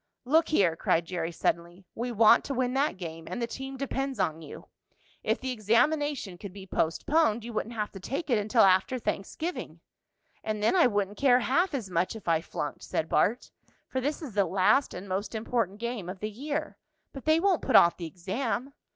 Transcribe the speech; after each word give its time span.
"Look 0.25 0.47
here!" 0.47 0.75
cried 0.75 1.05
Jerry, 1.05 1.31
suddenly. 1.31 1.85
"We 1.93 2.11
want 2.11 2.43
to 2.45 2.55
win 2.55 2.73
that 2.73 2.97
game, 2.97 3.27
and 3.29 3.39
the 3.39 3.45
team 3.45 3.77
depends 3.77 4.19
on 4.19 4.41
you. 4.41 4.65
If 5.21 5.39
the 5.39 5.51
examination 5.51 6.39
could 6.39 6.53
be 6.53 6.65
postponed 6.65 7.43
you 7.45 7.53
wouldn't 7.53 7.75
have 7.75 7.91
to 7.91 7.99
take 7.99 8.31
it 8.31 8.39
until 8.39 8.63
after 8.63 8.97
Thanksgiving." 8.97 9.79
"And 10.43 10.63
then 10.63 10.75
I 10.75 10.87
wouldn't 10.87 11.17
care 11.19 11.41
half 11.41 11.75
as 11.75 11.91
much 11.91 12.15
if 12.15 12.27
I 12.27 12.41
flunked," 12.41 12.81
said 12.81 13.09
Bart, 13.09 13.51
"for 13.89 14.01
this 14.01 14.23
is 14.23 14.33
the 14.33 14.45
last 14.45 14.95
and 14.95 15.07
most 15.07 15.35
important 15.35 15.77
game 15.79 16.09
of 16.09 16.17
the 16.19 16.31
year. 16.31 16.79
But 17.13 17.25
they 17.25 17.39
won't 17.39 17.61
put 17.61 17.75
off 17.75 17.95
the 17.97 18.07
exam." 18.07 18.73